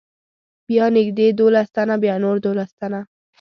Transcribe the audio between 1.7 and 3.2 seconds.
تنه، بیا نور دولس تنه.